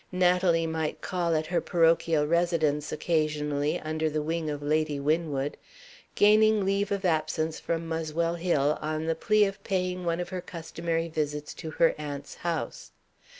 [0.11, 5.57] Natalie might call at her parochial residence occasionally, under the wing of Lady Winwood;
[6.15, 10.41] gaining leave of absence from Muswell Hill, on the plea of paying one of her
[10.41, 12.91] customary visits at her aunt's house.